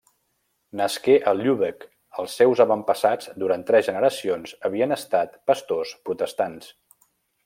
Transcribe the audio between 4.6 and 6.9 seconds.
havien estat pastors protestants.